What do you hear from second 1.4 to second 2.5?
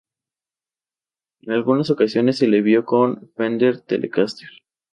En algunas ocasiones se